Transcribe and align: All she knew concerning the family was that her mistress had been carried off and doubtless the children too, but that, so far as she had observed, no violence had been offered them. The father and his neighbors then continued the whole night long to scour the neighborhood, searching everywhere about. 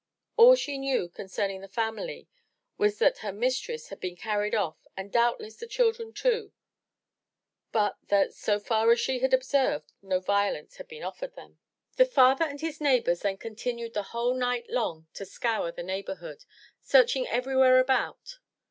All 0.35 0.55
she 0.55 0.79
knew 0.79 1.07
concerning 1.09 1.61
the 1.61 1.67
family 1.67 2.27
was 2.75 2.97
that 2.97 3.19
her 3.19 3.31
mistress 3.31 3.89
had 3.89 3.99
been 3.99 4.15
carried 4.15 4.55
off 4.55 4.87
and 4.97 5.11
doubtless 5.11 5.57
the 5.57 5.67
children 5.67 6.11
too, 6.11 6.53
but 7.71 7.99
that, 8.07 8.33
so 8.33 8.59
far 8.59 8.91
as 8.91 8.99
she 8.99 9.19
had 9.19 9.31
observed, 9.31 9.93
no 10.01 10.19
violence 10.19 10.77
had 10.77 10.87
been 10.87 11.03
offered 11.03 11.35
them. 11.35 11.59
The 11.97 12.05
father 12.05 12.45
and 12.45 12.59
his 12.59 12.81
neighbors 12.81 13.19
then 13.19 13.37
continued 13.37 13.93
the 13.93 14.01
whole 14.09 14.33
night 14.33 14.65
long 14.71 15.05
to 15.13 15.23
scour 15.23 15.71
the 15.71 15.83
neighborhood, 15.83 16.45
searching 16.79 17.27
everywhere 17.27 17.77
about. 17.79 18.39